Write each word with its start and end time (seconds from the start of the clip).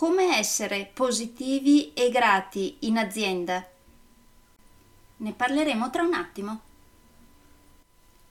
Come 0.00 0.38
essere 0.38 0.90
positivi 0.94 1.92
e 1.92 2.08
grati 2.08 2.78
in 2.86 2.96
azienda? 2.96 3.62
Ne 5.18 5.32
parleremo 5.34 5.90
tra 5.90 6.02
un 6.02 6.14
attimo. 6.14 6.60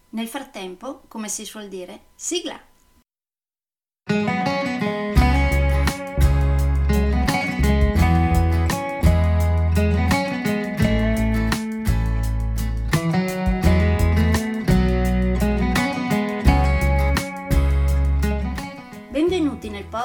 Nel 0.10 0.28
frattempo, 0.28 1.04
come 1.08 1.30
si 1.30 1.46
suol 1.46 1.68
dire, 1.68 2.06
sigla! 2.16 2.60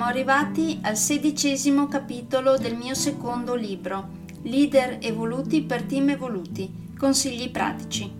Siamo 0.00 0.14
arrivati 0.14 0.78
al 0.80 0.96
sedicesimo 0.96 1.86
capitolo 1.86 2.56
del 2.56 2.74
mio 2.74 2.94
secondo 2.94 3.54
libro, 3.54 4.08
Leader 4.44 4.96
evoluti 5.02 5.60
per 5.60 5.82
team 5.82 6.08
evoluti, 6.08 6.94
consigli 6.96 7.50
pratici. 7.50 8.10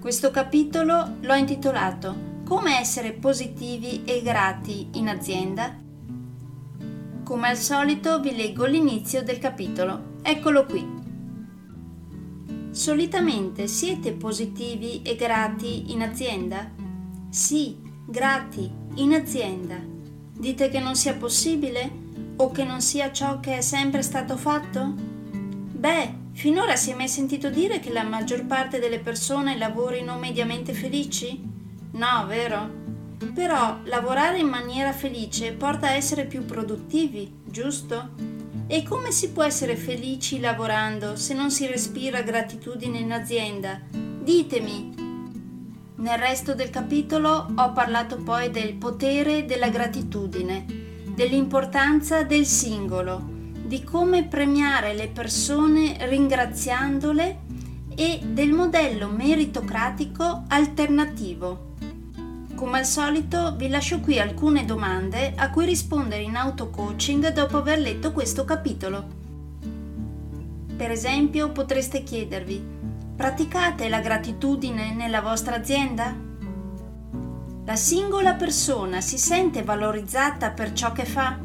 Questo 0.00 0.30
capitolo 0.30 1.16
l'ho 1.20 1.34
intitolato 1.34 2.16
Come 2.46 2.78
essere 2.78 3.12
positivi 3.12 4.04
e 4.06 4.22
grati 4.22 4.88
in 4.92 5.10
azienda? 5.10 5.78
Come 7.24 7.46
al 7.46 7.58
solito 7.58 8.18
vi 8.20 8.34
leggo 8.34 8.64
l'inizio 8.64 9.22
del 9.22 9.36
capitolo. 9.36 10.14
Eccolo 10.22 10.64
qui. 10.64 10.82
Solitamente 12.70 13.66
siete 13.66 14.12
positivi 14.12 15.02
e 15.02 15.14
grati 15.14 15.92
in 15.92 16.00
azienda? 16.00 16.70
Sì, 17.28 17.76
grati 18.06 18.72
in 18.94 19.12
azienda 19.12 19.92
Dite 20.44 20.68
che 20.68 20.78
non 20.78 20.94
sia 20.94 21.14
possibile? 21.14 21.90
O 22.36 22.50
che 22.50 22.64
non 22.64 22.82
sia 22.82 23.10
ciò 23.10 23.40
che 23.40 23.56
è 23.56 23.60
sempre 23.62 24.02
stato 24.02 24.36
fatto? 24.36 24.92
Beh, 24.92 26.14
finora 26.32 26.76
si 26.76 26.90
è 26.90 26.94
mai 26.94 27.08
sentito 27.08 27.48
dire 27.48 27.80
che 27.80 27.90
la 27.90 28.02
maggior 28.02 28.44
parte 28.44 28.78
delle 28.78 28.98
persone 28.98 29.56
lavorino 29.56 30.18
mediamente 30.18 30.74
felici? 30.74 31.42
No, 31.92 32.26
vero? 32.26 32.70
Però 33.32 33.78
lavorare 33.84 34.36
in 34.36 34.48
maniera 34.48 34.92
felice 34.92 35.54
porta 35.54 35.86
a 35.86 35.92
essere 35.94 36.26
più 36.26 36.44
produttivi, 36.44 37.40
giusto? 37.46 38.10
E 38.66 38.82
come 38.82 39.12
si 39.12 39.30
può 39.30 39.44
essere 39.44 39.76
felici 39.76 40.40
lavorando 40.40 41.16
se 41.16 41.32
non 41.32 41.50
si 41.50 41.66
respira 41.66 42.20
gratitudine 42.20 42.98
in 42.98 43.12
azienda? 43.12 43.80
Ditemi, 43.90 45.03
nel 45.96 46.18
resto 46.18 46.54
del 46.54 46.70
capitolo 46.70 47.46
ho 47.54 47.72
parlato 47.72 48.16
poi 48.16 48.50
del 48.50 48.74
potere 48.74 49.44
della 49.44 49.68
gratitudine, 49.68 50.64
dell'importanza 51.14 52.24
del 52.24 52.46
singolo, 52.46 53.22
di 53.64 53.84
come 53.84 54.24
premiare 54.24 54.92
le 54.94 55.08
persone 55.08 55.96
ringraziandole 56.08 57.38
e 57.94 58.20
del 58.24 58.50
modello 58.50 59.08
meritocratico 59.08 60.44
alternativo. 60.48 61.72
Come 62.56 62.78
al 62.78 62.86
solito 62.86 63.54
vi 63.56 63.68
lascio 63.68 64.00
qui 64.00 64.18
alcune 64.18 64.64
domande 64.64 65.34
a 65.36 65.50
cui 65.50 65.64
rispondere 65.64 66.22
in 66.22 66.34
auto-coaching 66.34 67.32
dopo 67.32 67.58
aver 67.58 67.78
letto 67.78 68.12
questo 68.12 68.44
capitolo. 68.44 69.22
Per 70.76 70.90
esempio 70.90 71.50
potreste 71.50 72.02
chiedervi 72.02 72.83
Praticate 73.16 73.88
la 73.88 74.00
gratitudine 74.00 74.92
nella 74.92 75.20
vostra 75.20 75.54
azienda? 75.54 76.12
La 77.64 77.76
singola 77.76 78.34
persona 78.34 79.00
si 79.00 79.18
sente 79.18 79.62
valorizzata 79.62 80.50
per 80.50 80.72
ciò 80.72 80.90
che 80.90 81.04
fa? 81.04 81.38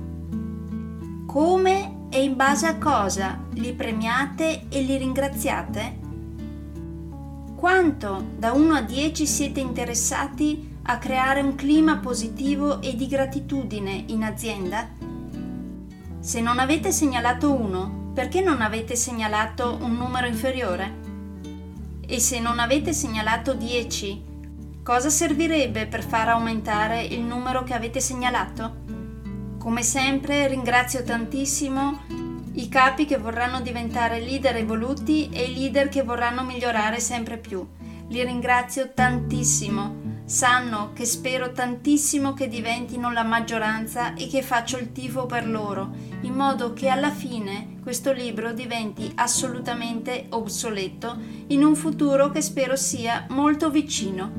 Come 1.28 2.08
e 2.10 2.24
in 2.24 2.36
base 2.36 2.66
a 2.66 2.80
cosa 2.80 3.40
li 3.54 3.72
premiate 3.74 4.66
e 4.68 4.82
li 4.82 4.98
ringraziate? 4.98 6.00
Quanto 7.56 8.26
da 8.36 8.52
1 8.52 8.74
a 8.74 8.82
10 8.82 9.28
siete 9.28 9.60
interessati 9.60 10.78
a 10.82 10.98
creare 10.98 11.42
un 11.42 11.54
clima 11.54 11.98
positivo 11.98 12.82
e 12.82 12.96
di 12.96 13.06
gratitudine 13.06 14.06
in 14.08 14.24
azienda? 14.24 14.88
Se 16.20 16.42
non 16.42 16.58
avete 16.58 16.92
segnalato 16.92 17.54
1, 17.54 18.12
perché 18.16 18.42
non 18.42 18.62
avete 18.62 18.96
segnalato 18.96 19.78
un 19.82 19.94
numero 19.94 20.26
inferiore? 20.26 21.09
E 22.12 22.20
se 22.20 22.40
non 22.40 22.58
avete 22.58 22.92
segnalato 22.92 23.54
10, 23.54 24.24
cosa 24.82 25.12
servirebbe 25.12 25.86
per 25.86 26.04
far 26.04 26.30
aumentare 26.30 27.04
il 27.04 27.22
numero 27.22 27.62
che 27.62 27.76
avete 27.76 28.00
segnalato? 28.00 28.78
Come 29.60 29.84
sempre 29.84 30.48
ringrazio 30.48 31.04
tantissimo 31.04 32.02
i 32.54 32.68
capi 32.68 33.06
che 33.06 33.18
vorranno 33.18 33.62
diventare 33.62 34.22
leader 34.22 34.56
evoluti 34.56 35.30
e 35.30 35.44
i 35.44 35.54
leader 35.54 35.88
che 35.88 36.02
vorranno 36.02 36.44
migliorare 36.44 37.00
sempre 37.00 37.38
più. 37.38 37.64
Li 38.08 38.24
ringrazio 38.24 38.92
tantissimo. 38.92 40.24
Sanno 40.26 40.94
che 40.94 41.06
spero 41.06 41.52
tantissimo 41.52 42.34
che 42.34 42.48
diventino 42.48 43.12
la 43.12 43.24
maggioranza 43.24 44.16
e 44.16 44.28
che 44.28 44.42
faccio 44.42 44.80
il 44.80 44.92
tifo 44.92 45.28
per 45.28 45.48
loro, 45.48 45.92
in 46.22 46.34
modo 46.34 46.74
che 46.74 46.90
alla 46.90 47.12
fine 47.12 47.78
questo 47.90 48.12
libro 48.12 48.54
diventi 48.54 49.12
assolutamente 49.16 50.28
obsoleto 50.30 51.18
in 51.48 51.64
un 51.64 51.76
futuro 51.76 52.30
che 52.30 52.40
spero 52.40 52.76
sia 52.76 53.26
molto 53.30 53.72
vicino. 53.72 54.32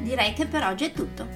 Direi 0.00 0.32
che 0.32 0.46
per 0.46 0.64
oggi 0.64 0.86
è 0.86 0.92
tutto. 0.92 1.35